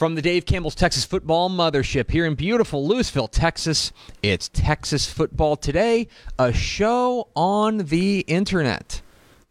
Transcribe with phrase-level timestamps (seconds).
[0.00, 3.92] From the Dave Campbell's Texas Football Mothership here in beautiful Lewisville, Texas,
[4.22, 9.02] it's Texas Football Today, a show on the internet.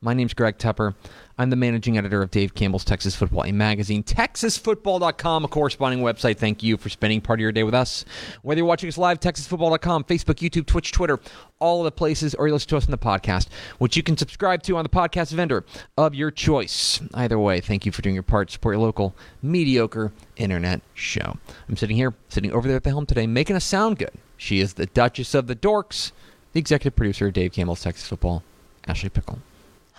[0.02, 0.96] My name's Greg Tepper.
[1.38, 6.38] I'm the managing editor of Dave Campbell's Texas Football, a magazine, TexasFootball.com, a corresponding website.
[6.38, 8.06] Thank you for spending part of your day with us.
[8.42, 11.20] Whether you're watching us live, TexasFootball.com, Facebook, YouTube, Twitch, Twitter,
[11.60, 14.16] all of the places, or you listen to us on the podcast, which you can
[14.16, 15.66] subscribe to on the podcast vendor
[15.98, 17.02] of your choice.
[17.14, 18.50] Either way, thank you for doing your part.
[18.52, 19.14] Support your local
[19.44, 21.38] mediocre internet show.
[21.68, 24.14] I'm sitting here, sitting over there at the helm today, making us sound good.
[24.38, 26.14] She is the Duchess of the Dorks,
[26.54, 28.44] the executive producer of Dave Campbell's Texas Football,
[28.88, 29.40] Ashley Pickle.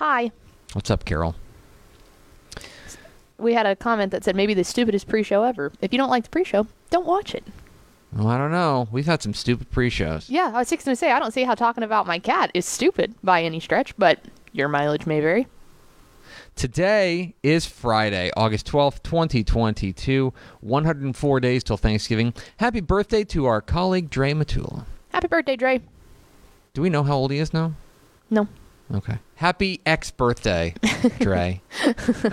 [0.00, 0.32] Hi.
[0.72, 1.34] What's up, Carol?
[3.36, 5.72] We had a comment that said maybe the stupidest pre-show ever.
[5.82, 7.44] If you don't like the pre-show, don't watch it.
[8.10, 8.88] Well, I don't know.
[8.90, 10.30] We've had some stupid pre-shows.
[10.30, 12.50] Yeah, I was just going to say I don't see how talking about my cat
[12.54, 14.20] is stupid by any stretch, but
[14.52, 15.46] your mileage may vary.
[16.56, 20.32] Today is Friday, August 12th, 2022.
[20.62, 22.32] 104 days till Thanksgiving.
[22.56, 24.86] Happy birthday to our colleague Dre Matula.
[25.10, 25.82] Happy birthday, Dre.
[26.72, 27.74] Do we know how old he is now?
[28.30, 28.48] No.
[28.92, 29.18] Okay.
[29.36, 30.74] Happy ex birthday,
[31.20, 31.62] Dre,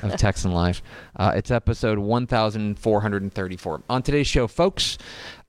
[0.02, 0.82] of Texan Life.
[1.16, 3.84] Uh, it's episode 1434.
[3.90, 4.98] On today's show, folks,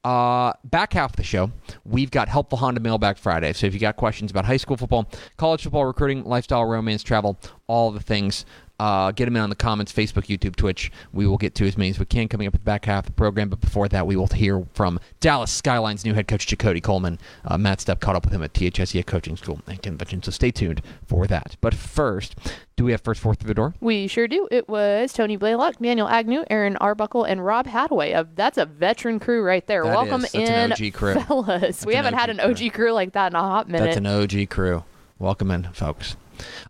[0.05, 1.51] uh, back half of the show,
[1.85, 3.53] we've got Helpful Honda Mailbag Friday.
[3.55, 5.09] So if you got questions about high school football,
[5.39, 8.45] college football, recruiting, lifestyle, romance, travel, all the things,
[8.79, 10.93] uh, get them in on the comments, Facebook, YouTube, Twitch.
[11.13, 13.05] We will get to as many as we can coming up at the back half
[13.05, 13.49] of the program.
[13.49, 17.19] But before that, we will hear from Dallas Skyline's new head coach, Jacody Coleman.
[17.45, 20.23] Uh, Matt Stepp caught up with him at THSCA Coaching School and Convention.
[20.23, 21.57] So stay tuned for that.
[21.61, 22.37] But first,
[22.77, 23.75] do we have first four through the door?
[23.81, 24.47] We sure do.
[24.53, 28.15] It was Tony Blaylock, Daniel Agnew, Aaron Arbuckle, and Rob Hadaway.
[28.15, 29.83] Uh, that's a veteran crew right there.
[29.83, 30.21] That Welcome.
[30.21, 31.15] That's in, an OG crew.
[31.21, 31.85] fellas.
[31.85, 33.85] we haven't had an OG crew like that in a hot minute.
[33.85, 34.85] That's an OG crew.
[35.19, 36.17] Welcome in, folks.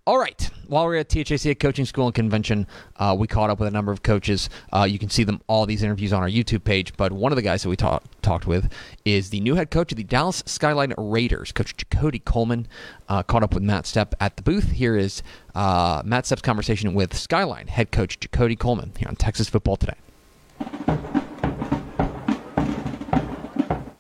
[0.06, 0.50] All right.
[0.66, 3.70] While we are at THAC Coaching School and Convention, uh, we caught up with a
[3.70, 4.50] number of coaches.
[4.72, 6.94] Uh, you can see them all these interviews on our YouTube page.
[6.96, 8.70] But one of the guys that we ta- talked with
[9.04, 12.66] is the new head coach of the Dallas Skyline Raiders, Coach Jacody Coleman.
[13.08, 14.72] Uh, caught up with Matt Stepp at the booth.
[14.72, 15.22] Here is
[15.54, 21.17] uh, Matt Stepp's conversation with Skyline head coach Jacody Coleman here on Texas Football Today.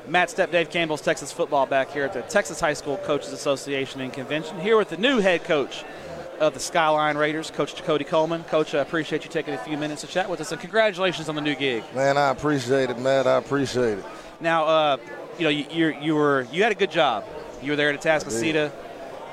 [0.08, 4.00] Matt Stepp, Dave Campbell's Texas football back here at the Texas High School Coaches Association
[4.00, 4.58] and Convention.
[4.58, 5.84] Here with the new head coach
[6.40, 8.42] of the Skyline Raiders, Coach Jacody Coleman.
[8.44, 11.34] Coach, I appreciate you taking a few minutes to chat with us, and congratulations on
[11.34, 11.84] the new gig.
[11.94, 13.26] Man, I appreciate it, Matt.
[13.26, 14.04] I appreciate it.
[14.40, 14.96] Now, uh,
[15.36, 17.24] you know, you, you, you were you had a good job.
[17.62, 18.72] You were there at Atascocita.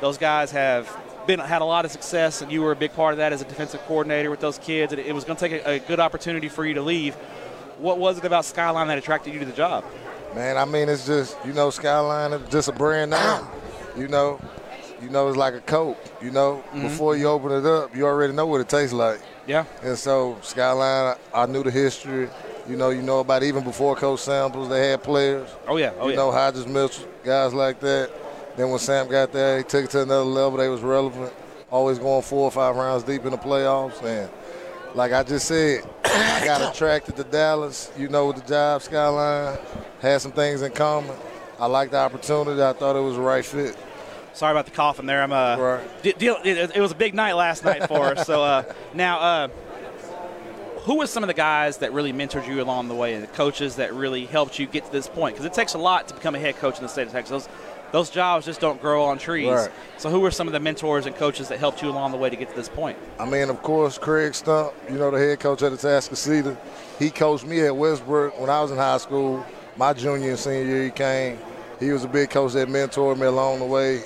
[0.02, 0.94] Those guys have
[1.26, 3.42] been had a lot of success, and you were a big part of that as
[3.42, 4.92] a defensive coordinator with those kids.
[4.92, 7.16] And it was going to take a, a good opportunity for you to leave.
[7.78, 9.86] What was it about Skyline that attracted you to the job?
[10.36, 13.20] Man, I mean, it's just you know, Skyline is just a brand name.
[13.22, 13.50] Ah.
[13.96, 14.38] You know,
[15.02, 15.98] you know, it's like a Coke.
[16.22, 16.82] You know, mm-hmm.
[16.82, 19.22] before you open it up, you already know what it tastes like.
[19.48, 19.64] Yeah.
[19.82, 22.28] And so Skyline, I, knew the history.
[22.68, 25.50] You know, you know about even before Coach Samples, they had players.
[25.70, 25.94] Oh yeah.
[26.00, 26.18] Oh you yeah.
[26.18, 28.12] know, Hodges Mitchell, guys like that.
[28.58, 30.58] Then when Sam got there, he took it to another level.
[30.58, 31.32] They was relevant.
[31.72, 34.04] Always going four or five rounds deep in the playoffs.
[34.04, 34.30] And
[34.96, 35.84] like I just said,
[36.22, 37.92] I got attracted to Dallas.
[37.98, 39.58] You know, with the job, Skyline
[40.02, 41.16] had some things in common.
[41.60, 42.62] I liked the opportunity.
[42.62, 43.78] I thought it was the right fit.
[44.34, 45.24] Sorry about the coughing there.
[45.24, 46.06] I'm uh, Right.
[46.06, 46.22] it,
[46.76, 48.28] it was a big night last night for us.
[48.28, 48.64] So uh,
[48.94, 49.48] now, uh,
[50.80, 53.28] who was some of the guys that really mentored you along the way, and the
[53.28, 55.36] coaches that really helped you get to this point?
[55.36, 57.46] Because it takes a lot to become a head coach in the state of Texas.
[57.46, 57.50] Those,
[57.92, 59.50] those jobs just don't grow on trees.
[59.50, 59.72] Right.
[59.98, 62.30] So, who were some of the mentors and coaches that helped you along the way
[62.30, 62.98] to get to this point?
[63.20, 66.58] I mean, of course, Craig Stump, you know, the head coach at Atascocita.
[67.00, 69.46] He coached me at Westbrook when I was in high school.
[69.78, 71.40] My junior and senior year, he came.
[71.80, 74.02] He was a big coach that mentored me along the way,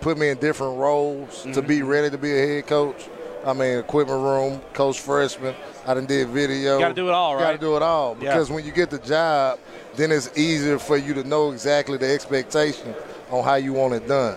[0.00, 1.88] put me in different roles to be mm-hmm.
[1.88, 3.08] ready to be a head coach.
[3.46, 5.54] I mean, equipment room, coach freshman.
[5.86, 6.74] I done did video.
[6.74, 8.32] You gotta do it all, gotta do it all Yeah.
[8.32, 9.58] because when you get the job,
[9.96, 12.94] then it's easier for you to know exactly the expectation
[13.30, 14.36] on how you want it done.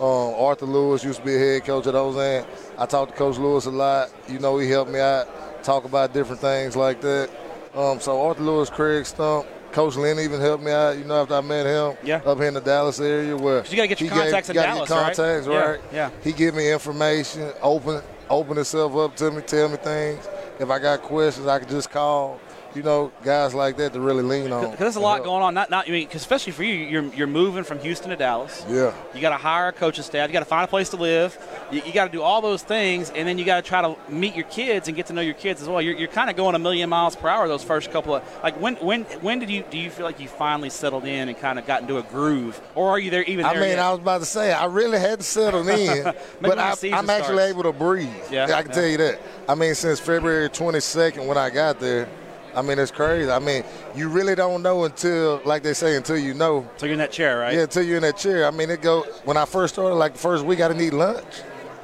[0.00, 2.44] Um, Arthur Lewis used to be a head coach at Ozen.
[2.76, 4.10] I talked to Coach Lewis a lot.
[4.28, 7.30] You know, he helped me out, talk about different things like that.
[7.74, 10.96] Um, so Arthur Lewis, Craig Stump, Coach Lynn even helped me out.
[10.98, 12.20] You know, after I met him Yeah.
[12.26, 14.56] up here in the Dallas area, where you gotta get your he gave- contacts in
[14.56, 15.16] Dallas, get right?
[15.16, 15.80] contacts, Yeah, right?
[15.92, 16.10] yeah.
[16.22, 20.26] He give me information, open open himself up to me, tell me things.
[20.58, 22.40] If I got questions, I could just call.
[22.74, 24.62] You know, guys like that to really lean on.
[24.64, 25.54] Because there's a lot going on.
[25.54, 25.88] Not, not.
[25.88, 28.64] I mean, 'cause especially for you, you're you're moving from Houston to Dallas.
[28.68, 28.92] Yeah.
[29.14, 30.28] You got to hire a coaching staff.
[30.28, 31.38] You got to find a place to live.
[31.70, 33.96] You, you got to do all those things, and then you got to try to
[34.08, 35.80] meet your kids and get to know your kids as well.
[35.80, 38.60] You're, you're kind of going a million miles per hour those first couple of like
[38.60, 41.58] when when when did you do you feel like you finally settled in and kind
[41.58, 43.78] of got into a groove, or are you there even I mean, yet?
[43.78, 47.44] I was about to say I really had to settle in, but I, I'm actually
[47.44, 48.08] able to breathe.
[48.30, 48.76] Yeah, I can yeah.
[48.76, 49.20] tell you that.
[49.48, 52.08] I mean, since February 22nd when I got there,
[52.56, 53.30] I mean it's crazy.
[53.30, 53.64] I mean,
[53.94, 56.68] you really don't know until, like they say, until you know.
[56.76, 57.54] so you're in that chair, right?
[57.54, 58.46] Yeah, until you're in that chair.
[58.46, 60.92] I mean, it go when I first started, like the first week, I didn't eat
[60.92, 61.24] lunch.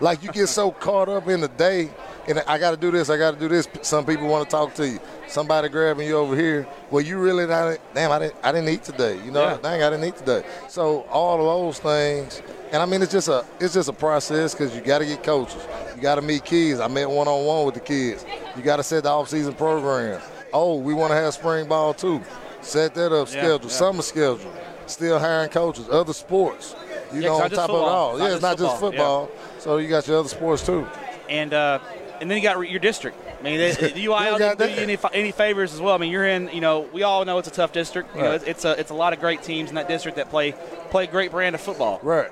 [0.01, 1.91] Like you get so caught up in the day,
[2.27, 3.69] and I got to do this, I got to do this.
[3.83, 4.99] Some people want to talk to you.
[5.29, 6.67] Somebody grabbing you over here.
[6.91, 7.79] Well, you really not.
[7.95, 8.35] Damn, I didn't.
[8.43, 9.17] I didn't eat today.
[9.25, 9.59] You know, Yeah.
[9.63, 10.43] dang, I didn't eat today.
[10.69, 12.41] So all of those things,
[12.73, 15.23] and I mean, it's just a it's just a process because you got to get
[15.23, 15.63] coaches.
[15.95, 16.81] You got to meet kids.
[16.81, 18.25] I met one on one with the kids.
[18.57, 20.21] You got to set the off season program.
[20.53, 22.21] Oh, we want to have spring ball too.
[22.61, 23.29] Set that up.
[23.29, 23.61] Yeah, schedule.
[23.63, 23.69] yeah.
[23.69, 24.53] Summer schedule.
[24.87, 25.89] Still hiring coaches.
[25.91, 26.75] Other sports.
[27.13, 28.17] You Yeah, know, on top of it all.
[28.17, 29.61] It's yeah, it's not just football, football.
[29.61, 30.87] So you got your other sports too.
[31.29, 31.79] and uh,
[32.21, 33.17] and then you got your district.
[33.39, 35.95] I mean, they- the got didn't do you any, any favors as well.
[35.95, 36.51] I mean, you're in.
[36.53, 38.15] You know, we all know it's a tough district.
[38.15, 40.29] You know, it's, it's a it's a lot of great teams in that district that
[40.29, 40.53] play
[40.91, 42.01] play a great brand of football.
[42.03, 42.31] Right.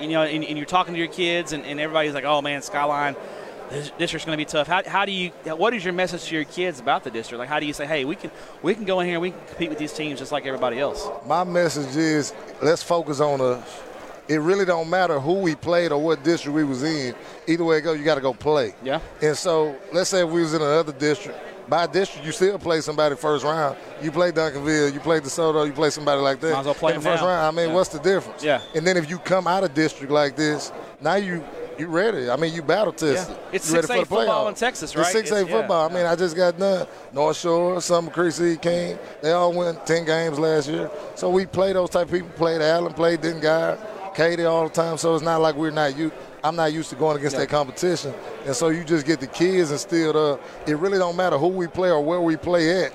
[0.00, 2.60] you know, and, and you're talking to your kids, and, and everybody's like, "Oh man,
[2.60, 3.16] Skyline,
[3.70, 5.30] this district's going to be tough." How, how do you?
[5.44, 7.38] What is your message to your kids about the district?
[7.38, 8.30] Like, how do you say, "Hey, we can
[8.62, 10.78] we can go in here, and we can compete with these teams just like everybody
[10.78, 11.06] else"?
[11.26, 12.32] My message is
[12.62, 13.62] let's focus on the.
[14.28, 17.14] It really don't matter who we played or what district we was in.
[17.46, 18.74] Either way it goes, you got to go play.
[18.82, 19.00] Yeah.
[19.22, 21.38] And so let's say if we was in another district.
[21.68, 23.76] By district, you still play somebody first round.
[24.00, 26.52] You play Duncanville, you play DeSoto, you play somebody like that.
[26.52, 27.28] Might as well play in the first now.
[27.28, 27.58] round.
[27.58, 27.74] I mean, Yeah.
[27.74, 28.42] what's the difference?
[28.44, 28.60] Yeah.
[28.76, 30.70] And then if you come out of district like this,
[31.00, 31.44] now you
[31.78, 32.30] you ready.
[32.30, 33.36] I mean, you battle tested.
[33.36, 33.42] Yeah.
[33.52, 34.48] It's you ready 6A for the football playoff.
[34.48, 35.04] in Texas, right?
[35.14, 35.90] It's 6A It's- yeah, football.
[35.90, 36.86] I mean, I just got done.
[37.12, 38.56] North Shore, Summer Creek C.E.
[38.56, 38.98] King.
[39.22, 40.90] They all won 10 games last year.
[41.14, 42.28] So we play those type of people.
[42.30, 43.76] Played Allen, played Guy,
[44.14, 44.96] Katy all the time.
[44.98, 46.14] So it's not like we're not used.
[46.44, 48.14] I'm not used to going against that competition.
[48.44, 50.40] And so you just get the kids instilled up.
[50.68, 52.92] It really don't matter who we play or where we play at.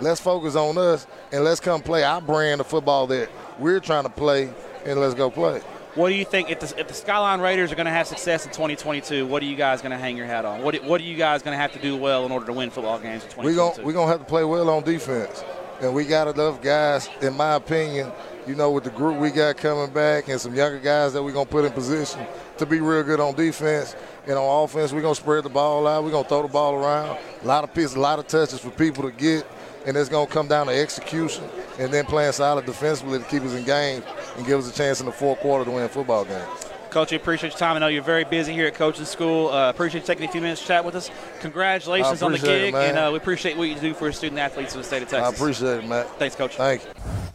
[0.00, 4.04] Let's focus on us and let's come play our brand of football that we're trying
[4.04, 4.50] to play
[4.84, 5.60] and let's go play.
[5.94, 8.46] What do you think if the, if the Skyline Raiders are going to have success
[8.46, 9.26] in 2022?
[9.26, 10.62] What are you guys going to hang your hat on?
[10.62, 12.70] What what are you guys going to have to do well in order to win
[12.70, 13.56] football games in We're 2022?
[13.56, 15.44] going we're gonna have to play well on defense.
[15.82, 18.10] And we got enough guys, in my opinion,
[18.46, 21.32] you know, with the group we got coming back and some younger guys that we're
[21.32, 22.24] gonna put in position
[22.56, 23.94] to be real good on defense.
[24.26, 27.18] And on offense, we're gonna spread the ball out, we're gonna throw the ball around.
[27.42, 29.46] A lot of pieces, a lot of touches for people to get.
[29.84, 31.44] And it's gonna come down to execution
[31.78, 34.02] and then playing solid defensively to keep us in game
[34.36, 36.46] and give us a chance in the fourth quarter to win a football game.
[36.90, 37.76] Coach, we appreciate your time.
[37.76, 39.48] I know you're very busy here at coaching school.
[39.48, 41.10] Uh, appreciate you taking a few minutes to chat with us.
[41.40, 44.38] Congratulations on the appreciate it, gig, and uh, we appreciate what you do for student
[44.38, 45.32] athletes in the state of Texas.
[45.32, 46.06] I appreciate it, Matt.
[46.18, 46.56] Thanks, Coach.
[46.56, 46.90] Thank you.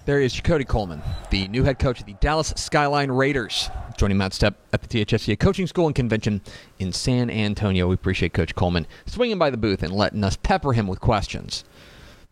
[0.05, 1.01] There is Cody Coleman,
[1.31, 5.39] the new head coach of the Dallas Skyline Raiders, joining Matt Stepp at the THSCA
[5.39, 6.41] Coaching School and Convention
[6.77, 7.87] in San Antonio.
[7.87, 11.65] We appreciate Coach Coleman swinging by the booth and letting us pepper him with questions.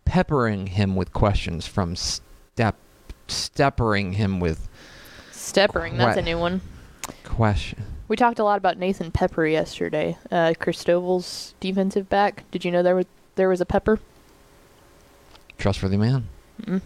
[0.05, 2.75] Peppering him with questions from Stepp,
[3.27, 4.67] steppering him with
[5.31, 6.62] Steppering, that's a new one.
[7.24, 7.83] question.
[8.07, 10.17] We talked a lot about Nathan Pepper yesterday.
[10.31, 12.43] Uh, Christoval's defensive back.
[12.51, 14.00] Did you know there was there was a Pepper?
[15.57, 16.27] Trustworthy man.
[16.63, 16.77] Hmm.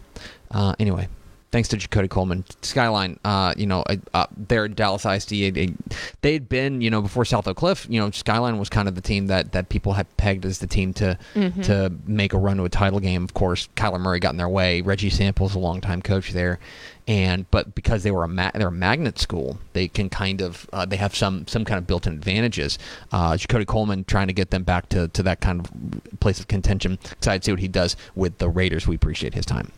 [0.51, 1.07] Uh, anyway,
[1.51, 3.19] thanks to Cody Coleman, Skyline.
[3.23, 5.73] Uh, you know, uh, uh, there at Dallas ISD, they,
[6.21, 7.87] they had been, you know, before South Oak Cliff.
[7.89, 10.67] You know, Skyline was kind of the team that that people had pegged as the
[10.67, 11.17] team to
[11.63, 13.23] to make a run to a title game.
[13.23, 14.81] Of course, Kyler Murray got in their way.
[14.81, 16.59] Reggie Sample's a longtime coach there,
[17.09, 20.69] and but because they were a ma- they're a magnet school, they can kind of
[20.71, 22.77] uh, they have some some kind of built-in advantages.
[23.11, 23.35] Uh,
[23.67, 26.99] Coleman trying to get them back to to that kind of place of contention.
[27.11, 28.87] Excited to see what he does with the Raiders.
[28.87, 29.71] We appreciate his time.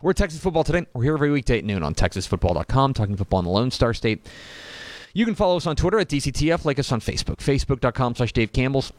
[0.00, 0.86] We're Texas football today.
[0.94, 4.26] We're here every weekday at noon on TexasFootball.com, talking football in the Lone Star State.
[5.12, 8.52] You can follow us on Twitter at DCTF, like us on Facebook, Facebook.com slash Dave
[8.52, 8.92] Campbell's.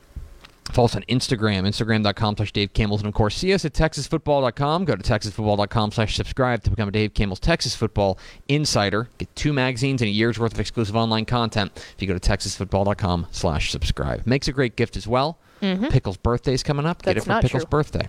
[0.71, 3.01] Follow us on Instagram, Instagram.com slash Dave Campbell's.
[3.01, 4.85] And of course, see us at TexasFootball.com.
[4.85, 9.09] Go to TexasFootball.com slash subscribe to become a Dave Campbell's Texas Football Insider.
[9.17, 12.19] Get two magazines and a year's worth of exclusive online content if you go to
[12.19, 14.25] TexasFootball.com slash subscribe.
[14.25, 15.39] Makes a great gift as well.
[15.61, 15.87] Mm-hmm.
[15.87, 17.01] Pickle's birthday's coming up.
[17.01, 17.69] Get it for Pickle's true.
[17.69, 18.07] birthday.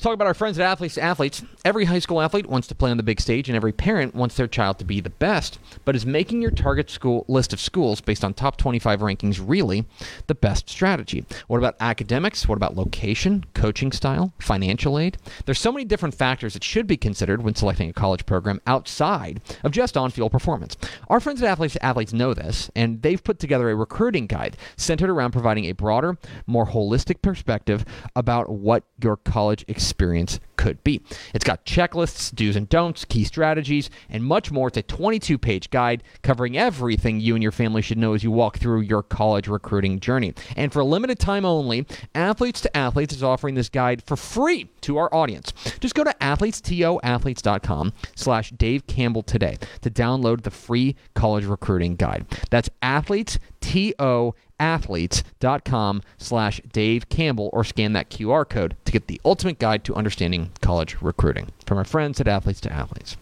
[0.00, 1.42] talk about our friends at Athletes Athletes.
[1.64, 4.34] Every high school athlete wants to play on the big stage, and every parent wants
[4.36, 5.58] their child to be the best.
[5.84, 9.84] But is making your target school list of schools based on top 25 rankings really
[10.26, 11.26] the best strategy?
[11.48, 12.48] What about academics?
[12.48, 15.18] What about location, coaching style, financial aid?
[15.44, 19.42] There's so many different factors that should be considered when selecting a college program outside
[19.64, 20.76] of just on-field performance.
[21.08, 25.10] Our friends at Athletes Athletes know this, and they've put together a recruiting guide centered
[25.10, 26.16] around providing a broader,
[26.46, 31.00] more holistic perspective about what your college experience could be.
[31.32, 34.68] It's got checklists, do's and don'ts, key strategies, and much more.
[34.68, 38.30] It's a 22 page guide covering everything you and your family should know as you
[38.30, 40.34] walk through your college recruiting journey.
[40.56, 44.68] And for a limited time only, Athletes to Athletes is offering this guide for free
[44.82, 45.54] to our audience.
[45.80, 52.26] Just go to athletetoathletes.com slash Dave Campbell today to download the free college recruiting guide.
[52.50, 59.20] That's athletes, T-O athletes.com slash Dave Campbell or scan that QR code to get the
[59.24, 63.16] ultimate guide to understanding college recruiting from our friends at Athletes to Athletes.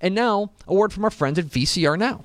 [0.00, 2.24] And now, a word from our friends at VCR Now.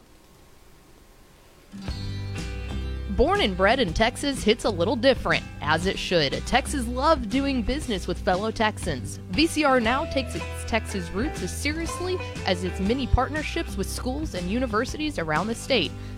[3.15, 6.33] Born and bred in Texas hits a little different, as it should.
[6.47, 9.19] Texas loves doing business with fellow Texans.
[9.33, 12.17] VCR now takes its Texas roots as seriously
[12.47, 15.91] as its many partnerships with schools and universities around the state.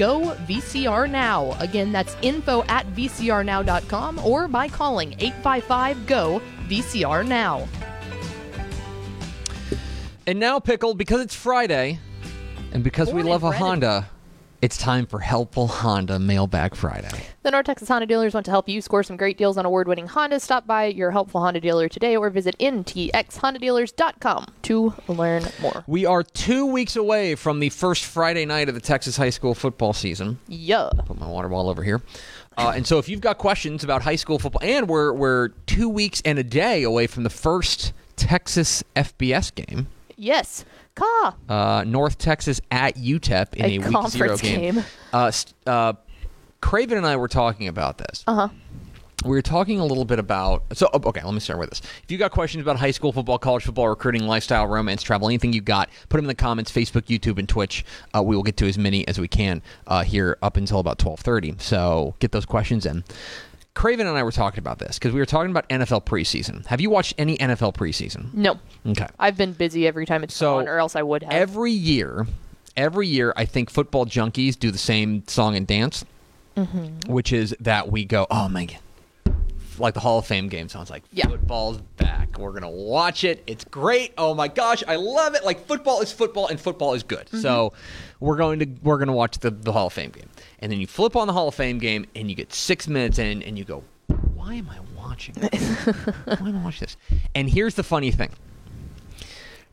[0.00, 1.54] GO VCR Now.
[1.60, 7.68] Again, that's info at vcrnow.com or by calling 855 GO VCR Now.
[10.26, 11.98] And now, Pickle, because it's Friday
[12.72, 14.08] and because we Born and love a Honda,
[14.62, 17.08] it's time for Helpful Honda Mailbag Friday.
[17.42, 19.88] The North Texas Honda dealers want to help you score some great deals on award
[19.88, 20.42] winning Hondas.
[20.42, 25.82] Stop by your helpful Honda dealer today or visit ntxhondadealers.com to learn more.
[25.86, 29.54] We are two weeks away from the first Friday night of the Texas high school
[29.54, 30.38] football season.
[30.46, 30.90] Yeah.
[31.06, 32.02] Put my water bottle over here.
[32.58, 35.88] Uh, and so, if you've got questions about high school football, and we're we're two
[35.88, 39.86] weeks and a day away from the first Texas FBS game,
[40.20, 40.64] Yes.
[40.94, 41.34] Ka.
[41.48, 44.74] uh, North Texas at UTEP in A a, week zero conference game.
[44.74, 44.84] game.
[45.12, 45.94] Uh, st- uh,
[46.60, 48.22] Craven and I were talking about this.
[48.26, 48.48] Uh huh.
[49.24, 51.80] we were talking a little bit about so oh, okay let me start with this
[52.02, 55.52] if you got questions about high school football college football recruiting lifestyle romance travel anything
[55.52, 57.84] you got put them in the comments facebook youtube and twitch
[58.16, 60.98] uh, we will get to as many as we can uh, here up until about
[60.98, 63.04] 12.30 so get those questions in
[63.80, 66.66] craven and i were talking about this because we were talking about nfl preseason.
[66.66, 68.32] Have you watched any nfl preseason?
[68.34, 68.58] No.
[68.86, 69.06] okay.
[69.18, 71.32] I've been busy every time it's So, on, or else I would have.
[71.32, 72.26] every year
[72.76, 76.04] every year i think football junkies do the same song and dance
[76.58, 77.10] mm-hmm.
[77.10, 78.78] which is that we go oh my god
[79.78, 81.26] like the hall of fame game sounds like Yeah.
[81.26, 82.38] football's back.
[82.38, 83.42] We're gonna watch it.
[83.46, 84.12] It's great.
[84.18, 84.84] Oh my gosh.
[84.86, 85.42] I love it.
[85.44, 87.26] Like football is football and football is good.
[87.26, 87.40] Mm-hmm.
[87.40, 87.72] So
[88.20, 90.28] we're going to we're gonna watch the, the hall of fame game
[90.60, 93.18] and then you flip on the hall of fame game and you get six minutes
[93.18, 93.82] in and you go
[94.34, 95.86] why am i watching this?
[96.24, 96.96] why am i watching this
[97.34, 98.30] and here's the funny thing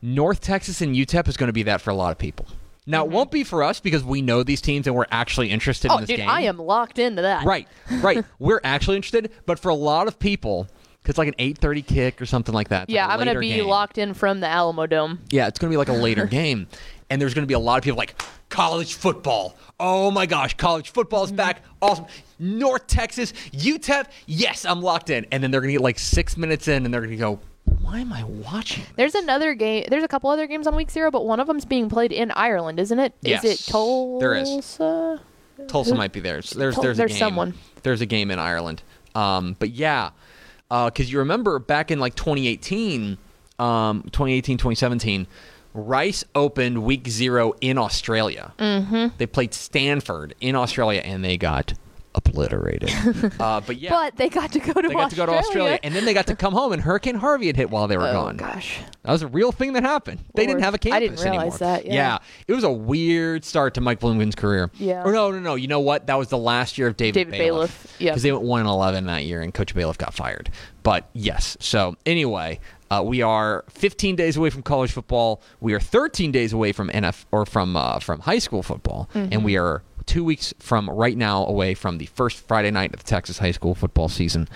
[0.00, 2.46] North Texas and UTEP is going to be that for a lot of people.
[2.86, 3.14] Now, it mm-hmm.
[3.16, 6.00] won't be for us because we know these teams and we're actually interested oh, in
[6.02, 6.28] this dude, game.
[6.28, 7.44] I am locked into that.
[7.44, 7.68] Right,
[8.00, 8.24] right.
[8.38, 10.66] we're actually interested, but for a lot of people,
[11.02, 12.84] because it's like an 8:30 kick or something like that.
[12.84, 13.66] it's Yeah, like I'm gonna be game.
[13.66, 15.18] locked in from the Alamo Dome.
[15.30, 16.66] Yeah, it's going to be like a later game,
[17.10, 19.56] and there's going to be a lot of people like college football.
[19.80, 21.62] Oh my gosh, college football's back!
[21.80, 22.06] Awesome.
[22.38, 24.06] North Texas, UTEP.
[24.26, 25.26] Yes, I'm locked in.
[25.32, 27.40] And then they're going to get like six minutes in, and they're going to go,
[27.82, 29.84] "Why am I watching?" There's another game.
[29.88, 32.30] There's a couple other games on week zero, but one of them's being played in
[32.32, 33.12] Ireland, isn't it?
[33.22, 34.20] Is Yes, it Tulsa?
[34.20, 34.78] there is.
[35.68, 36.34] Tulsa might be there.
[36.34, 37.18] There's there's, Tul- there's a there's game.
[37.18, 37.54] someone.
[37.82, 38.82] There's a game in Ireland.
[39.14, 40.10] Um, but yeah,
[40.68, 43.18] because you remember back in like 2018,
[43.58, 45.26] um, 2018, 2017,
[45.74, 48.52] Rice opened week zero in Australia.
[48.58, 49.16] Mm-hmm.
[49.18, 51.74] They played Stanford in Australia and they got
[52.14, 52.90] obliterated.
[53.40, 55.78] uh, but yeah, But they got to go to they got to go to Australia,
[55.82, 58.08] and then they got to come home, and Hurricane Harvey had hit while they were
[58.08, 58.36] oh gone.
[58.36, 58.80] gosh.
[59.02, 60.20] That was a real thing that happened.
[60.34, 61.76] They didn't have a campus I didn't realize anymore.
[61.76, 62.18] that, yeah.
[62.46, 64.70] it was a weird start to Mike Bloomgren's career.
[64.74, 65.04] Yeah.
[65.04, 65.54] Or no, no, no.
[65.54, 66.06] You know what?
[66.06, 68.10] That was the last year of David, David Bailiff, yeah.
[68.10, 70.50] Because they went one and eleven that year, and Coach Bailiff got fired.
[70.82, 71.56] But yes.
[71.60, 75.42] So anyway, uh, we are 15 days away from college football.
[75.60, 79.32] We are 13 days away from NF or from uh, from high school football, Mm-hmm.
[79.32, 83.00] and we are two weeks from right now away from the first Friday night of
[83.00, 84.48] the Texas high school football season.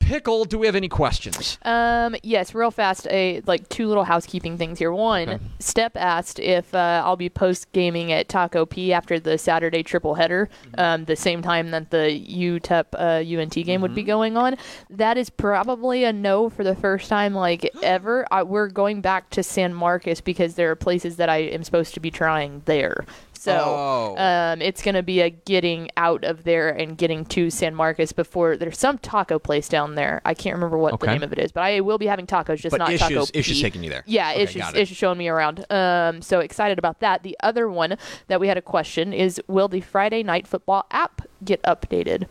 [0.00, 1.56] Pickle, do we have any questions?
[1.62, 3.06] Um, yes, real fast.
[3.10, 4.90] A like two little housekeeping things here.
[4.92, 5.38] One, Okay.
[5.60, 10.14] Stepp asked if uh, I'll be post gaming at Taco P after the Saturday triple
[10.14, 10.80] header, Mm-hmm.
[10.80, 14.06] um, the same time that the UTEP uh, UNT game would be Mm-hmm.
[14.08, 14.56] going on.
[14.88, 18.26] That is probably a no for the first time like ever.
[18.32, 21.94] I, we're going back to San Marcos because there are places that I am supposed
[21.94, 23.04] to be trying there.
[23.40, 24.14] So Oh.
[24.22, 28.12] um, it's going to be a getting out of there and getting to San Marcos
[28.12, 30.20] before there's some taco place down there.
[30.26, 31.06] I can't remember what Okay.
[31.06, 33.00] the name of it is, but I will be having tacos, just But not Ish
[33.00, 33.22] taco.
[33.22, 33.62] is- Ish P.
[33.62, 34.02] taking you there.
[34.04, 34.80] Yeah, Okay, Ish, is, got it.
[34.82, 35.64] Ish is showing me around.
[35.72, 37.22] Um, so excited about that.
[37.22, 37.96] The other one
[38.28, 42.26] that we had a question is, will the Friday Night Football app get updated?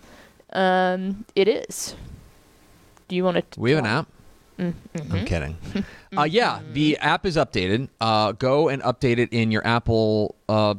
[0.54, 1.96] Um, it is.
[3.08, 3.60] Do you want to?
[3.60, 4.08] We have an app.
[4.60, 5.13] Mm-hmm.
[5.16, 5.58] I'm kidding.
[6.18, 7.88] uh, yeah, the app is updated.
[8.00, 10.75] Uh, go and update it in your Apple uh,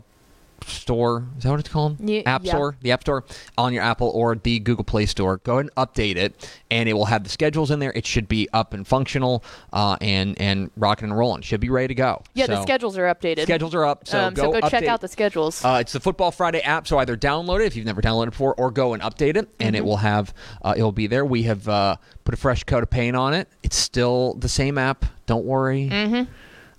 [0.64, 1.26] store.
[1.38, 2.00] Is that what it's called?
[2.00, 2.52] Ye- app yeah.
[2.52, 3.24] store, the App Store
[3.58, 5.38] on your Apple or the Google Play Store.
[5.38, 7.92] Go ahead and update it, and it will have the schedules in there.
[7.94, 11.42] It should be up and functional, uh, and and rocking and rolling.
[11.42, 12.22] Should be ready to go.
[12.34, 13.42] Yeah, the schedules are updated.
[13.42, 14.06] schedules are up.
[14.06, 15.64] So um, go, so go check out the schedules.
[15.64, 18.30] uh, it's the Football Friday app, so either download it if you've never downloaded it
[18.30, 19.74] before, or go and update it, and Mm-hmm.
[19.76, 21.24] it will have uh, it will be there.
[21.24, 23.48] We have uh, put a fresh coat of paint on it.
[23.62, 25.04] It's still the same app.
[25.26, 25.88] Don't worry.
[25.90, 26.30] Mm-hmm.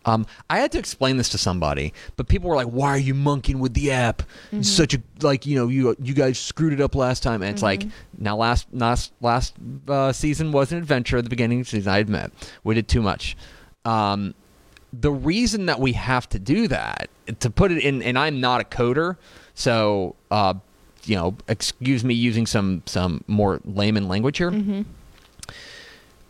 [0.05, 3.13] Um, I had to explain this to somebody, but people were like, "Why are you
[3.13, 4.23] monkeying with the app?
[4.47, 4.63] Mm-hmm.
[4.63, 7.61] Such a like you know you you guys screwed it up last time." And it's
[7.63, 8.23] like Mm-hmm.
[8.23, 9.53] now last last last
[9.87, 11.93] uh, season was an adventure at the beginning of the season.
[11.93, 12.31] I admit
[12.63, 13.37] we did too much.
[13.85, 14.33] Um,
[14.93, 18.59] the reason that we have to do that to put it in and i'm not
[18.59, 19.15] a coder
[19.53, 20.53] so uh,
[21.05, 24.51] you know excuse me using some some more layman language here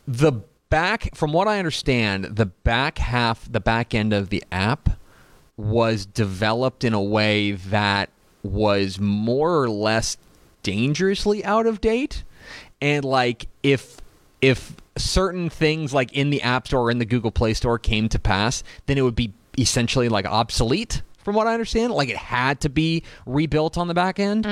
[0.07, 0.33] the
[0.71, 4.89] back from what i understand the back half the back end of the app
[5.61, 8.09] was developed in a way that
[8.43, 10.17] was more or less
[10.63, 12.23] dangerously out of date.
[12.81, 13.97] And like if
[14.41, 18.09] if certain things like in the app store or in the google play store came
[18.09, 22.17] to pass then it would be essentially like obsolete from what i understand like it
[22.17, 24.45] had to be rebuilt on the back end.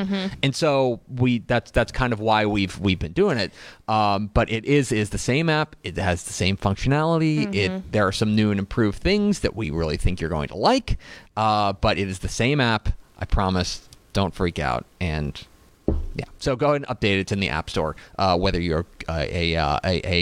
[0.43, 3.51] And so we that's that's kind of why we've we've been doing it.
[3.87, 5.75] Um, but it is is the same app.
[5.83, 7.53] It has the same functionality.
[7.55, 10.57] It there are some new and improved things that we really think you're going to
[10.57, 10.97] like.
[11.35, 12.89] Uh, but it is the same app.
[13.17, 13.87] I promise.
[14.13, 14.85] Don't freak out.
[14.99, 15.41] And
[16.15, 16.25] yeah.
[16.39, 17.19] So go ahead and update it.
[17.19, 17.95] It's in the App Store.
[18.17, 20.19] Uh, whether you're uh, a, uh, a a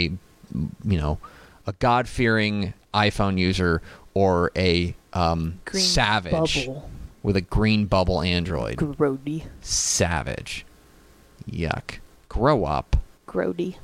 [0.84, 1.18] you know
[1.66, 3.82] a God fearing iPhone user
[4.14, 6.90] or a um, savage bubble.
[7.22, 9.44] with a green bubble Android, Grody.
[9.60, 10.64] savage.
[11.50, 11.98] Yuck.
[12.28, 12.96] Grow up.
[13.26, 13.76] Grody.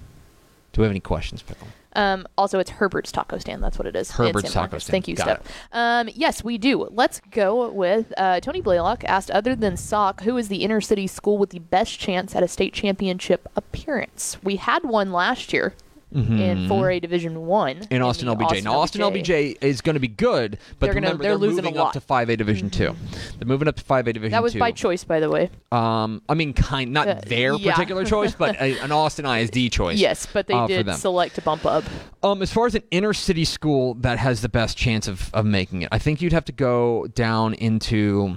[0.73, 1.69] Do we have any questions, Pickle?
[1.97, 3.63] Um, also, it's Herbert's Taco Stand.
[3.63, 4.11] That's what it is.
[4.11, 4.79] Herbert's Taco.
[4.79, 4.91] Stand.
[4.91, 5.69] Thank you, Got Steph.
[5.73, 6.89] Um, yes, we do.
[6.91, 11.07] Let's go with uh, Tony Blaylock asked, other than Sock, who is the inner city
[11.07, 14.37] school with the best chance at a state championship appearance?
[14.43, 15.75] We had one last year
[16.15, 17.93] in 4A Division One Mm-hmm.
[17.95, 18.63] in Austin LBJ.
[18.63, 21.65] now, Austin LBJ is going to be good, but They're gonna- remember they're they're, losing
[21.67, 21.95] a lot.
[21.95, 21.99] Mm-hmm.
[21.99, 22.95] up to 5A Division Two.
[23.39, 24.59] They're moving up to 5A Division That was Two.
[24.61, 25.51] by choice, by the way.
[25.73, 27.73] Um, I mean, kind not Uh, their yeah.
[27.73, 29.99] particular choice, but a, an Austin ISD choice.
[29.99, 31.85] Yes, but they uh, did select to bump up.
[32.23, 35.45] Um, as far as an inner city school that has the best chance of, of
[35.45, 38.37] making it, I think you'd have to go down into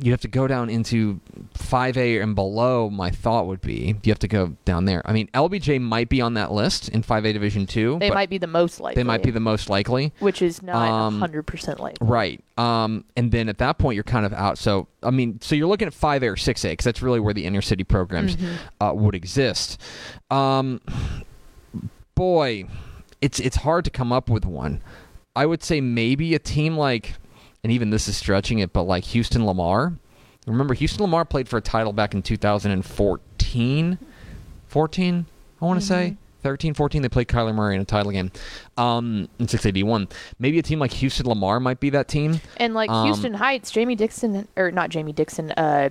[0.00, 1.20] you'd have to go down into
[1.72, 2.90] 5A and below.
[2.90, 5.00] My thought would be you have to go down there.
[5.06, 7.98] I mean, LBJ might be on that list in 5A Division Two.
[7.98, 9.00] They might be the most likely.
[9.00, 10.12] they might be the most likely.
[10.18, 12.06] which is not um, hundred percent likely.
[12.06, 12.44] Right.
[12.58, 14.58] Um, and then at that point, you're kind of out.
[14.58, 17.46] So, I mean, so you're looking at 5A or 6A because that's really where the
[17.46, 18.36] inner city programs
[18.80, 19.80] uh, would exist.
[20.30, 20.80] Um,
[22.14, 22.66] boy,
[23.20, 24.82] it's it's hard to come up with one.
[25.34, 27.14] I would say maybe a team like,
[27.64, 29.94] and even this is stretching it, but like Houston Lamar.
[30.46, 33.98] Remember, Houston Lamar played for a title back in 2014.
[34.68, 35.26] 14,
[35.60, 36.16] I want to say.
[36.42, 38.32] 13, 14, they played Kyler Murray in a title game
[38.76, 40.08] um, in 681.
[40.40, 42.40] Maybe a team like Houston Lamar might be that team.
[42.56, 45.90] And like Um, Houston Heights, Jamie Dixon or not Jamie Dixon, uh,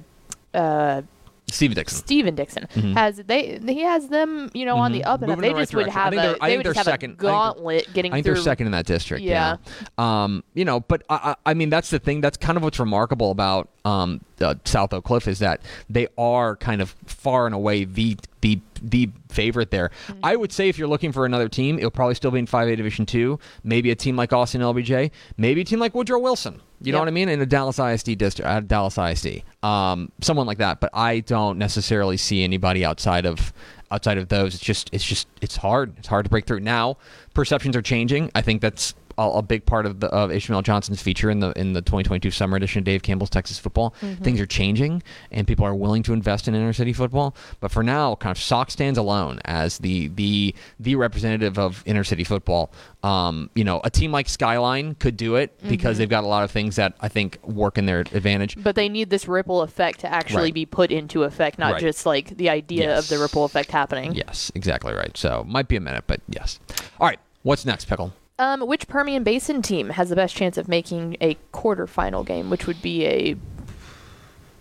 [0.54, 1.04] uh,
[1.48, 1.98] Steve Dixon.
[2.00, 2.64] Steven Dixon
[2.96, 5.38] has they he has them you know on the up and up.
[5.38, 5.42] Mm-hmm.
[5.42, 6.02] They the right just would direction.
[6.02, 7.10] Have a think would they're just have second.
[7.12, 8.34] I a think they're- gauntlet getting I think through.
[8.36, 9.24] they're second in that district.
[9.24, 9.58] Yeah.
[9.98, 10.24] Yeah.
[10.24, 12.22] Um, you know, but I, I I mean, that's the thing.
[12.22, 16.56] That's kind of what's remarkable about um, uh, South Oak Cliff is that they are
[16.56, 19.92] kind of far and away the the the favorite there.
[20.08, 20.20] Mm-hmm.
[20.24, 22.76] I would say if you're looking for another team, it'll probably still be in 5A
[22.78, 23.40] Division Two.
[23.64, 25.12] Maybe a team like Austin LBJ.
[25.38, 26.62] Maybe a team like Woodrow Wilson.
[26.84, 27.30] You know what I mean?
[27.30, 30.80] In a Dallas ISD district, uh, Dallas ISD, um, someone like that.
[30.80, 33.54] But I don't necessarily see anybody outside of
[33.92, 34.56] outside of those.
[34.56, 35.94] It's just it's just it's hard.
[36.00, 36.62] It's hard to break through.
[36.62, 36.98] Now
[37.36, 38.32] perceptions are changing.
[38.34, 38.96] I think that's
[39.30, 42.32] a, a big part of the of Ishmael Johnson's feature in the in the 2022
[42.32, 43.94] summer edition of Dave Campbell's Texas Football.
[44.22, 47.36] Things are changing, and people are willing to invest in inner city football.
[47.60, 52.04] But for now, kind of Sock stands alone as the the the representative of inner
[52.04, 52.72] city football.
[53.04, 56.44] Um, you know, a team like Skyline could do it because they've got a lot
[56.44, 58.56] of things that I think work in their advantage.
[58.62, 60.54] But they need this ripple effect to actually Right.
[60.54, 61.82] be put into effect, not Right.
[61.82, 64.14] just like the idea of the ripple effect happening.
[64.14, 65.16] Yes, exactly right.
[65.18, 66.60] So might be a minute, but yes.
[67.00, 68.14] All right, what's next, Pickle?
[68.42, 72.66] Um, which Permian Basin team has the best chance of making a quarterfinal game, which
[72.66, 73.36] would be a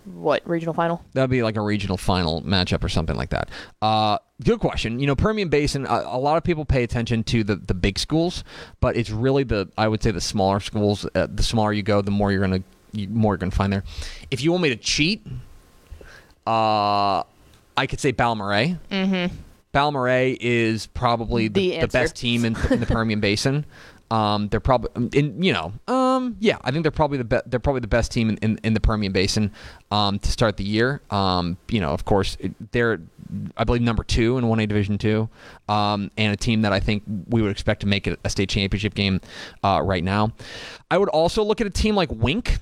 [0.04, 1.02] what regional final?
[1.14, 3.48] That'd be like a regional final matchup or something like that.
[3.80, 5.00] Uh, good question.
[5.00, 5.86] You know, Permian Basin.
[5.86, 8.44] A, a lot of people pay attention to the the big schools,
[8.80, 11.06] but it's really the I would say the smaller schools.
[11.14, 12.62] Uh, the smaller you go, the more you're gonna
[12.92, 13.84] you, more you're gonna find there.
[14.30, 15.26] If you want me to cheat,
[16.46, 17.22] uh,
[17.78, 18.78] I could say Balmorhea.
[18.90, 19.34] Mm-hmm.
[19.72, 23.64] Balmorhea is probably the, The the, best team in, in the Permian Basin.
[24.10, 27.60] Um, they're probably, in you know, um, yeah, I think they're probably the be- they're
[27.60, 29.52] probably the best team in, in, in the Permian Basin
[29.92, 31.00] um, to start the year.
[31.10, 33.00] Um, you know, of course, it- they're
[33.56, 35.28] I believe number two in one A Division two,
[35.68, 38.48] um, and a team that I think we would expect to make it a state
[38.48, 39.20] championship game
[39.62, 40.32] uh, right now.
[40.90, 42.58] I would also look at a team like Wink.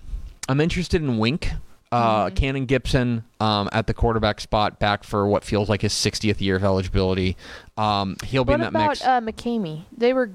[0.51, 1.51] I'm interested in Wink.
[1.91, 6.41] Uh, Cannon Gibson um, at the quarterback spot, back for what feels like his 60th
[6.41, 7.37] year of eligibility.
[7.77, 9.05] Um, he'll be What in that about mix.
[9.05, 9.85] uh, McCamey?
[9.97, 10.31] They were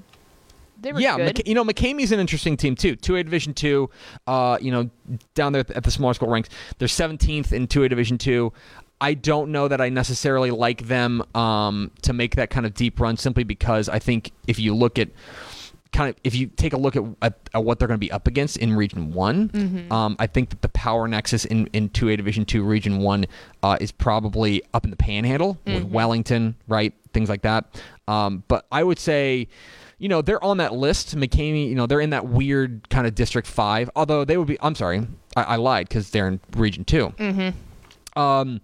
[0.80, 1.36] they were yeah, good.
[1.36, 2.96] McC- you know McCamey's an interesting team too.
[2.96, 3.88] Two A Division two,
[4.26, 4.90] uh, you know,
[5.34, 8.52] down there at the smaller school ranks, they're 17th in two A Division two.
[9.00, 12.98] I don't know that I necessarily like them um, to make that kind of deep
[13.00, 15.08] run, simply because I think if you look at
[15.94, 18.12] kind of if you take a look at, at, at what they're going to be
[18.12, 19.90] up against in Region One, Mm-hmm.
[19.90, 23.24] um, I think that the power nexus in in two A Division Two Region One
[23.62, 25.74] uh, is probably up in the Panhandle Mm-hmm.
[25.74, 27.80] with Wellington, right, things like that.
[28.08, 29.48] Um, but I would say.
[29.98, 31.16] You know they're on that list.
[31.16, 33.88] McCamey, you know they're in that weird kind of District Five.
[33.94, 37.14] Although they would be, I'm sorry, I, I lied because they're in Region 2
[38.16, 38.60] um,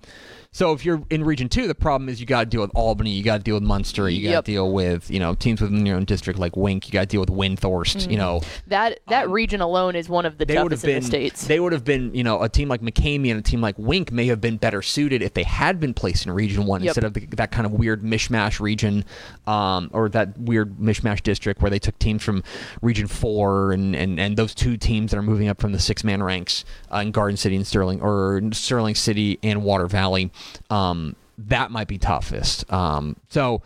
[0.52, 3.10] so if you're in Region Two, the problem is you got to deal with Albany,
[3.10, 4.44] you got to deal with Muenster, you got Yep.
[4.46, 7.06] to deal with you know teams within your own district like Wink, you got to
[7.06, 8.10] deal with Windthorst.
[8.10, 10.84] You know that that region alone is one of the Um, they would have toughest
[10.96, 11.46] in the states.
[11.46, 14.10] they would have been you know a team like McCamey and a team like Wink
[14.12, 16.88] may have been better suited if they had been placed in Region One Yep.
[16.90, 19.04] instead of the, that kind of weird mishmash region
[19.46, 22.42] um, or that weird mishmash district where they took teams from
[22.82, 26.02] Region Four and and, and those two teams that are moving up from the six
[26.02, 30.30] man ranks uh, in Garden City and Sterling or Sterling City and Water Valley.
[30.70, 32.70] Um, that might be toughest.
[32.72, 33.62] Um, so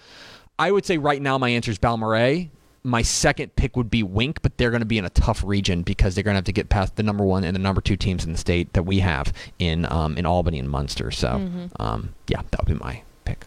[0.58, 2.48] I would say right now my answer is Balmorhea.
[2.86, 5.82] My second pick would be Wink, but they're going to be in a tough region
[5.82, 7.96] because they're going to have to get past the number one and the number two
[7.96, 11.12] teams in the state that we have in um, in Albany and Muenster.
[11.12, 11.82] So, Mm-hmm.
[11.82, 13.46] um, yeah, that would be my pick.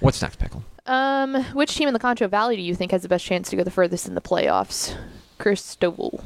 [0.00, 0.64] What's next, Pickle?
[0.86, 3.56] um, which team in the Concho Valley do you think has the best chance to
[3.56, 4.96] go the furthest in the playoffs?
[5.38, 6.22] Christoval.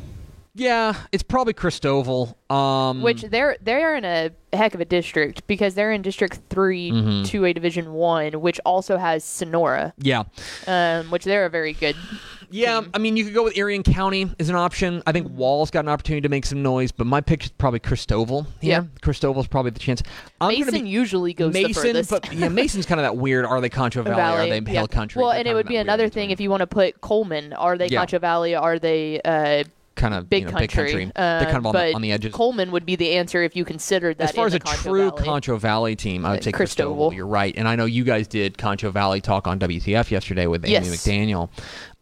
[0.58, 2.34] Yeah, it's probably Christoval.
[2.50, 6.90] Um, Which they're they're in a heck of a district because they're in District 3
[6.92, 7.22] Mm-hmm.
[7.24, 10.22] to a Division One, which also has Sonora, yeah,
[10.66, 11.94] um, which they're a very good.
[12.50, 12.80] yeah.
[12.94, 15.02] I mean, you could go with Irion County as an option.
[15.06, 17.80] I think Wall's got an opportunity to make some noise, but my pick is probably
[17.80, 18.46] Christoval.
[18.62, 18.84] Yeah.
[19.02, 20.02] Christoval's probably the chance.
[20.40, 23.44] I'm Mason be- usually goes Mason, but yeah, Mason's kind of that weird.
[23.44, 24.16] Are they Concho Valley?
[24.16, 24.78] Valley, Are they yeah.
[24.78, 25.20] Hill Country?
[25.20, 27.52] Well, They're and it would be another thing if you want to put Coleman.
[27.52, 27.98] Are they Yeah.
[27.98, 28.54] Concho Valley?
[28.54, 29.64] Are they uh,
[29.96, 30.66] kind of big you know, country?
[30.66, 31.12] big country.
[31.16, 32.32] Uh, They're kind of on the, on the edges.
[32.32, 34.28] Coleman would be the answer if you considered that.
[34.28, 35.24] as far as the a Concho true Valley.
[35.24, 36.52] Concho Valley team, I would Uh, say.
[36.52, 37.14] Christoval.
[37.14, 40.64] You're right, and I know you guys did Concho Valley talk on WTF yesterday with
[40.64, 41.48] Amy McDaniel.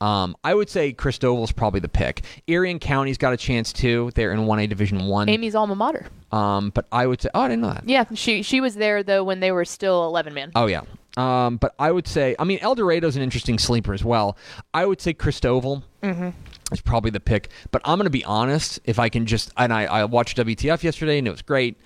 [0.00, 2.22] Um, I would say Christoval's probably the pick.
[2.48, 4.10] Irion County's got a chance too.
[4.14, 5.28] They're in one A Division One.
[5.28, 6.06] Amy's alma mater.
[6.32, 7.88] Um, but I would say, oh, I didn't know that.
[7.88, 10.50] Yeah, she she was there though when they were still eleven man.
[10.54, 10.82] Oh yeah.
[11.16, 14.36] Um, but I would say, I mean, Eldorado's an interesting sleeper as well.
[14.74, 15.84] I would say Christoval
[16.72, 17.50] is probably the pick.
[17.70, 18.80] But I'm going to be honest.
[18.84, 21.76] If I can just, and I, I watched WTF yesterday and it was great.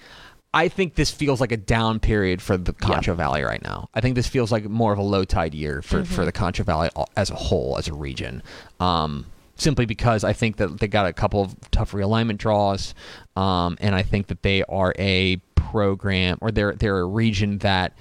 [0.55, 3.91] I think this feels like a down period for the Concho Valley right now.
[3.93, 6.63] I think this feels like more of a low tide year for, for the Concho
[6.63, 8.43] Valley as a whole, as a region.
[8.81, 12.95] Um, simply because I think that they got a couple of tough realignment draws,
[13.37, 17.93] um, and I think that they are a program or they're they're a region that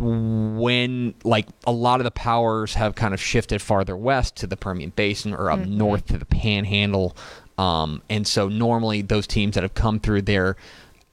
[0.00, 4.56] when like a lot of the powers have kind of shifted farther west to the
[4.56, 7.16] Permian Basin or up north to the Panhandle,
[7.58, 10.56] um, and so normally those teams that have come through there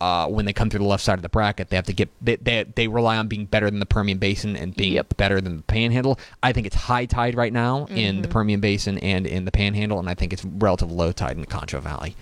[0.01, 2.09] uh, when they come through the left side of the bracket, they have to get
[2.21, 5.15] they, they, they rely on being better than the Permian Basin and being Yep.
[5.17, 6.19] better than the Panhandle.
[6.43, 8.21] I think it's high tide right now in Mm-hmm.
[8.21, 11.41] the Permian Basin and in the Panhandle, and I think it's relative low tide in
[11.41, 12.15] the Concho Valley,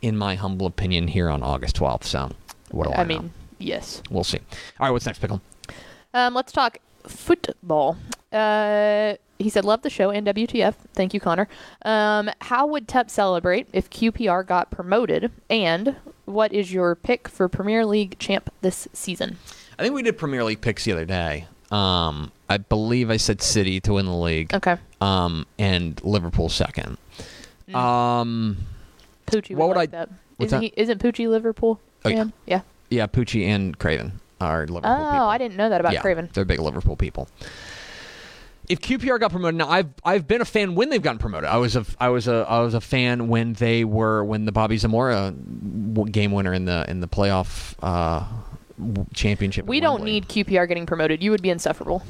[0.00, 1.08] in my humble opinion.
[1.08, 2.30] Here on August 12th, so
[2.70, 3.08] what do I, I know?
[3.20, 4.02] mean, yes.
[4.10, 4.38] We'll see.
[4.80, 5.42] All right, what's next, Pickle?
[6.18, 7.96] Um, let's talk football.
[8.32, 11.48] Uh, he said, "Love the show and WTF." Thank you, Connor.
[11.82, 15.30] Um, how would TEP celebrate if QPR got promoted?
[15.48, 19.38] And what is your pick for Premier League champ this season?
[19.78, 21.46] I think we did Premier League picks the other day.
[21.70, 24.52] Um, I believe I said City to win the league.
[24.54, 26.96] Okay, Um, and Liverpool second.
[27.68, 27.74] Mm.
[27.76, 28.56] Um,
[29.26, 29.54] Poochie.
[29.54, 30.08] What would like I- That.
[30.40, 30.64] Isn't that?
[30.64, 30.72] he?
[30.76, 31.78] Isn't Poochie Liverpool?
[32.04, 32.24] Oh, yeah.
[32.46, 32.60] yeah.
[32.90, 35.26] yeah, Pucci and Craven are Liverpool Oh, people.
[35.26, 36.28] I didn't know that about yeah, Craven.
[36.32, 37.28] They're big Liverpool people.
[38.68, 41.48] If QPR got promoted, now I've I've been a fan when they've gotten promoted.
[41.48, 44.52] I was a I was a I was a fan when they were when the
[44.52, 45.32] Bobby Zamora
[46.10, 48.24] game winner in the in the playoff uh,
[49.14, 49.64] championship.
[49.64, 51.22] We don't need QPR getting promoted.
[51.22, 52.02] You would be insufferable.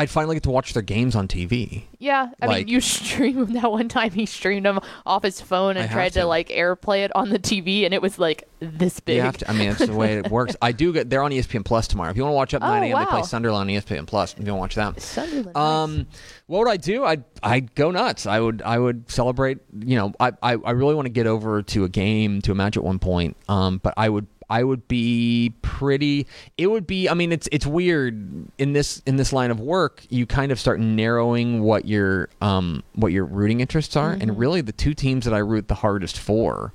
[0.00, 1.82] I'd finally get to watch their games on TV.
[1.98, 4.12] Yeah, I Like- mean, you stream them that one time.
[4.12, 6.20] He streamed them off his phone and tried to.
[6.20, 6.26] to.
[6.26, 9.16] like airplay it on the TV, and it was like this big.
[9.16, 9.50] You have to.
[9.50, 10.56] I mean, that's the way it works.
[10.62, 11.10] I do get.
[11.10, 12.10] They're on ESPN Plus tomorrow.
[12.10, 13.22] If you want to watch up Oh, 9 a.m., they play wow.
[13.22, 14.34] Sunderland on ESPN Plus.
[14.38, 15.02] If you want to watch that.
[15.02, 15.54] Sunderland.
[15.56, 16.06] Um, nice.
[16.46, 17.04] what would I do?
[17.04, 18.24] I'd I'd go nuts.
[18.26, 19.58] I would I would celebrate.
[19.78, 22.54] You know, I I, I really want to get over to a game to a
[22.54, 23.36] match at one point.
[23.48, 26.26] Um, but I would I would be pretty.
[26.58, 27.08] It would be.
[27.08, 28.14] I mean, it's it's weird
[28.58, 30.02] in this in this line of work.
[30.10, 34.60] You kind of start narrowing what your um what your rooting interests are, and really
[34.60, 36.72] the two teams that I root the hardest for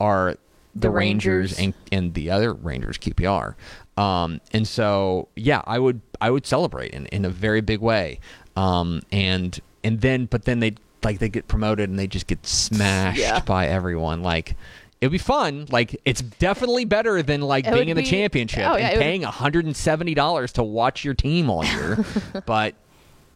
[0.00, 0.36] are
[0.74, 1.58] the, The Rangers, Rangers.
[1.58, 3.54] and and the other Rangers QPR.
[3.96, 8.20] Um, and so yeah, I would I would celebrate in, in a very big way.
[8.56, 12.46] Um, and and then but then they like they get promoted and they just get
[12.46, 13.40] smashed Yeah.
[13.40, 14.22] by everyone.
[14.22, 14.54] Like
[15.00, 15.66] it'd be fun.
[15.70, 18.96] Like it's definitely better than like It being in the be- championship oh, yeah, and
[18.98, 22.04] would- paying hundred and seventy dollars to watch your team all year.
[22.46, 22.74] but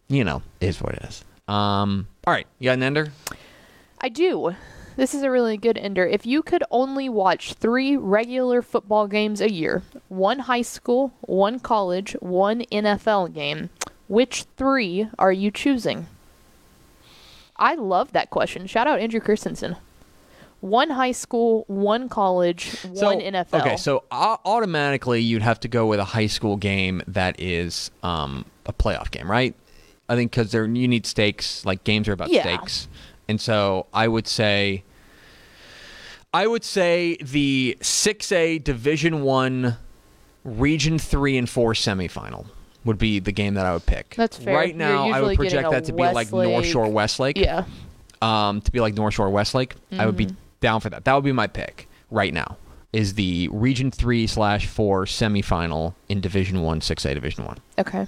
[0.07, 1.23] you know, it is what it is.
[1.47, 3.11] Um, all right, you got an ender?
[3.99, 4.55] I do.
[4.97, 6.05] This is a really good ender.
[6.05, 11.59] If you could only watch three regular football games a year, one high school, one
[11.59, 13.69] college, one NFL game,
[14.07, 16.07] which three are you choosing?
[17.55, 18.67] I love that question.
[18.67, 19.77] Shout out Andrew Christensen.
[20.61, 23.61] One high school, one college, one NFL.
[23.61, 27.89] Okay, so au- automatically you'd have to go with a high school game that is
[28.03, 29.55] um, a playoff game, right?
[30.07, 31.65] I think because there you need stakes.
[31.65, 32.41] Like games are about Yeah.
[32.43, 32.87] stakes,
[33.27, 34.83] and so I would say,
[36.33, 39.77] I would say the six A Division One,
[40.43, 42.45] Region Three and Four semifinal
[42.85, 44.15] would be the game that I would pick.
[44.15, 44.55] That's fair.
[44.55, 47.65] Right now, I would project that to be like North Shore Westlake yeah.
[48.21, 50.35] um, to be like North Shore Westlake, I would be Mm-hmm.
[50.61, 51.03] Down for that.
[51.05, 52.55] That would be my pick right now.
[52.93, 57.57] Is the Region Three slash Four semifinal in Division One, Six A Division One.
[57.77, 58.07] Okay.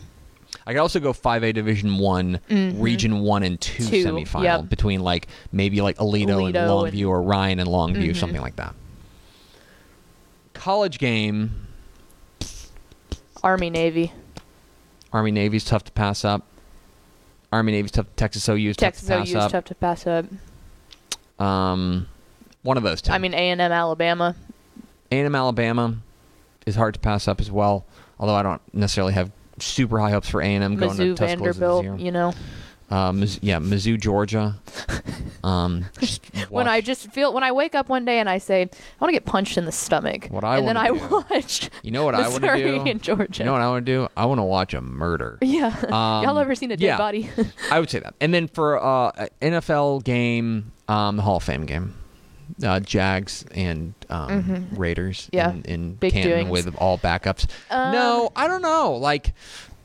[0.68, 3.90] I could also go Five A Division One, Region One and Two, Mm-hmm.
[3.92, 4.70] Two, semifinal yep.
[4.70, 6.98] between like maybe like Aledo, and Aledo and- Mm-hmm.
[7.00, 8.76] Longview or Ryan and Longview, something like that.
[10.54, 11.52] College game,
[13.42, 14.12] Army Navy.
[15.12, 16.46] Army Navy's tough to pass up.
[17.52, 18.08] Army Navy's tough.
[18.16, 19.42] Texas OU's Texas tough to pass up.
[19.42, 20.26] Texas OU tough to pass up.
[21.40, 21.46] up.
[21.46, 22.08] Um,
[22.64, 23.12] one of those two.
[23.12, 24.36] I mean A and M Alabama.
[25.12, 25.96] A&M Alabama
[26.66, 27.86] is hard to pass up as well.
[28.20, 31.84] Although I don't necessarily have super high hopes for A&M going to Tuscaloosa this Vanderbilt.
[31.84, 31.96] year.
[31.98, 32.34] You know.
[32.90, 34.56] Uh, yeah, Mizzou, Georgia.
[35.46, 35.84] Um,
[36.48, 38.68] when I just feel when I wake up one day and I say I
[39.02, 41.92] want to get punched in the stomach, What I and then I do- watch you
[41.92, 42.90] know what I want to Missouri do.
[42.90, 43.40] and Georgia.
[43.44, 44.08] You know what I want to do?
[44.16, 45.38] I want to watch a murder.
[45.42, 46.98] yeah, y'all Um, ever seen a dead yeah.
[46.98, 47.30] body?
[47.72, 48.14] I would say that.
[48.22, 51.94] And then for uh, a NFL game, um, the Hall of Fame game,
[52.64, 55.36] uh, Jags and um, Raiders Mm-hmm.
[55.36, 55.52] Yeah.
[55.52, 56.52] in, in Big Canton doings.
[56.66, 57.48] with all backups.
[57.70, 58.94] Um, no, I don't know.
[58.96, 59.34] Like,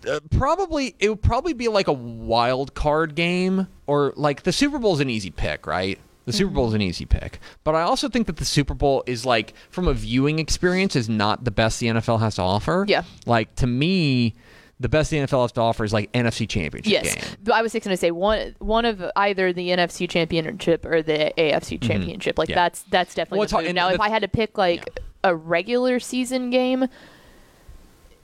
[0.09, 4.79] uh, probably it would probably be like a wild card game or like the Super
[4.79, 5.99] Bowl is an easy pick, right?
[6.27, 9.03] The Super Bowl is an easy pick, but I also think that the Super Bowl
[9.07, 12.85] is like from a viewing experience is not the best the NFL has to offer.
[12.87, 13.05] Yeah.
[13.25, 14.35] like to me,
[14.81, 17.25] the best the NFL has to offer is like NFC Championship yes, game.
[17.53, 21.33] I was just going to say one one of either the NFC Championship or the
[21.37, 22.39] AFC Championship.
[22.39, 22.53] Like Mm-hmm.
[22.59, 22.65] Yeah.
[22.65, 23.69] that's that's definitely Well, the hard- move.
[23.71, 26.87] and Now, the- if I had to pick like a regular season game,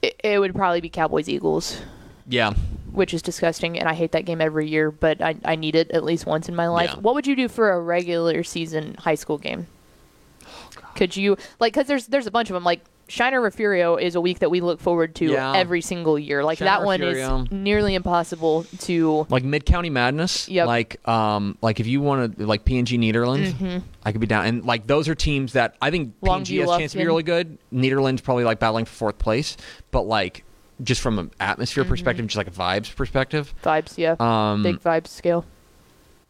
[0.01, 1.81] it, it would probably be Cowboys Eagles.
[2.27, 2.53] Yeah.
[2.91, 5.91] which is disgusting, and I hate that game every year, but I, I need it
[5.91, 6.91] at least once in my life.
[6.93, 6.99] Yeah.
[7.01, 9.67] What would you do for a regular season high school game?
[10.95, 14.21] Could you like because there's there's a bunch of them like Shiner Refugio is a
[14.21, 15.53] week that we look forward to Yeah.
[15.55, 16.43] every single year.
[16.43, 17.43] Like Shiner that one Refugio.
[17.43, 19.27] is nearly impossible to.
[19.29, 20.49] like mid county madness.
[20.49, 20.67] Yep.
[20.67, 24.45] Like um like if you want to like PNG Nederland, I could be down.
[24.47, 27.23] And like those are teams that I think PNG has a chance to be really
[27.23, 27.57] good.
[27.71, 29.55] Nederland's probably like battling for fourth place,
[29.91, 30.43] but like
[30.83, 34.15] just from an atmosphere perspective, just like a vibes perspective, Vibes, yeah.
[34.19, 35.45] um, Big vibes scale.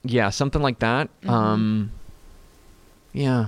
[0.04, 1.10] yeah, something like that.
[1.26, 1.92] Um,
[3.14, 3.48] yeah,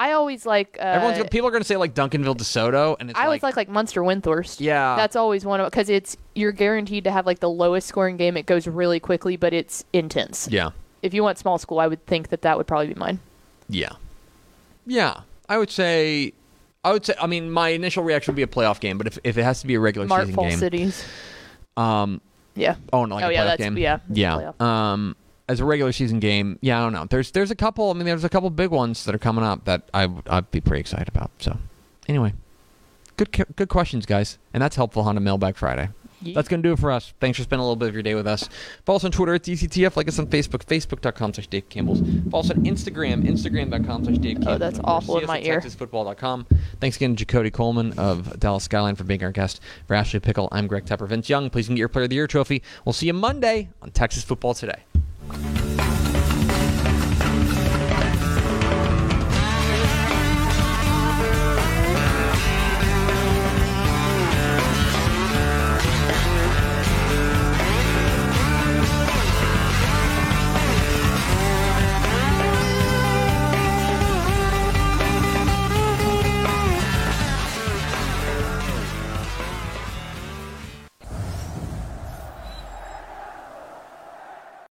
[0.00, 0.78] I always like.
[0.80, 3.56] Uh, everyone's gonna- people are gonna say like Duncanville DeSoto, and it's I always like,
[3.56, 4.60] like like Muenster Windthorst.
[4.60, 8.16] yeah, That's always one of because it's you're guaranteed to have like the lowest scoring
[8.16, 8.36] game.
[8.36, 10.48] It goes really quickly, but it's intense.
[10.50, 10.70] yeah,
[11.02, 13.18] If you want small school, I would think that that would probably be mine.
[13.68, 13.90] yeah,
[14.86, 15.20] yeah.
[15.48, 16.32] I would say.
[16.84, 17.14] I would say.
[17.20, 19.60] I mean, my initial reaction would be a playoff game, but if, if it has
[19.62, 21.04] to be a regular Mart season game, Cities.
[21.76, 22.20] um,
[22.54, 22.76] Yeah.
[22.92, 23.78] Oh, no, like Oh, a yeah, playoff that's- game.
[23.78, 24.34] yeah, it's a yeah.
[24.34, 24.60] playoff.
[24.62, 25.16] Um,
[25.48, 27.06] as a regular season game, yeah, I don't know.
[27.08, 27.90] There's there's a couple.
[27.90, 30.60] I mean, there's a couple big ones that are coming up that I I'd be
[30.60, 31.30] pretty excited about.
[31.38, 31.58] So,
[32.08, 32.34] anyway,
[33.16, 35.88] good good questions, guys, and that's helpful Honda Mailbag Friday.
[36.20, 36.34] Yeah.
[36.34, 37.14] That's gonna do it for us.
[37.20, 38.48] Thanks for spending a little bit of your day with us.
[38.84, 39.96] Follow us on Twitter at DCTF.
[39.96, 42.00] Like us on Facebook, facebook.com slash Dave Campbell's.
[42.30, 44.52] Follow us on Instagram, instagram.com slash Dave oh, Campbell.
[44.54, 45.60] Oh, that's awful in my ear.
[45.60, 46.46] TexasFootball.com.
[46.80, 49.60] Thanks again to Jacody Coleman of Dallas Skyline for being our guest.
[49.86, 51.06] For Ashley Pickle, I'm Greg Tepper.
[51.06, 52.62] Vince Young, please can get your Player of the Year trophy.
[52.84, 54.82] We'll see you Monday on Texas Football Today.
[55.30, 55.67] Thank you.